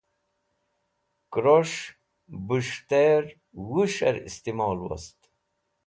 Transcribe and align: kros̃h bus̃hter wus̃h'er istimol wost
kros̃h 1.33 1.79
bus̃hter 2.47 3.23
wus̃h'er 3.69 4.15
istimol 4.29 4.77
wost 4.87 5.19